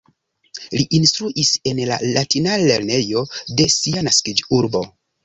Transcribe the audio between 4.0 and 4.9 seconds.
naskiĝurbo.